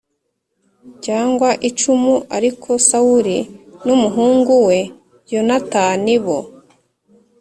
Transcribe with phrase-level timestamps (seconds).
[1.05, 3.37] cyangwa icumu Ariko Sawuli
[3.85, 4.79] n umuhungu we
[5.33, 6.37] Yonatani bo